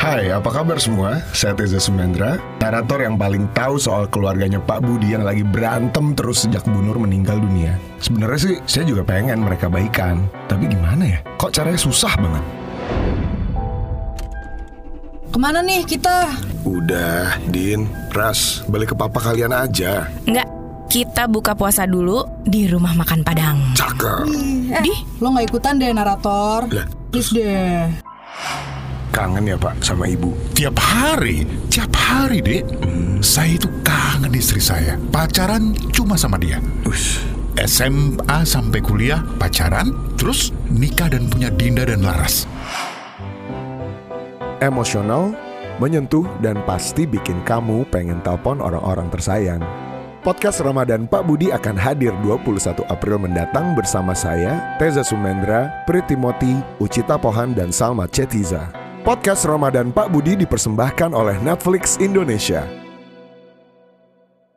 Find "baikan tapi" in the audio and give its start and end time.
9.68-10.72